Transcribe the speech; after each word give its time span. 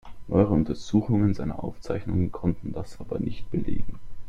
Neuere 0.27 0.49
Untersuchungen 0.55 1.35
seiner 1.35 1.63
Aufzeichnungen 1.63 2.31
konnten 2.31 2.73
das 2.73 2.99
aber 2.99 3.19
nicht 3.19 3.51
belegen. 3.51 3.99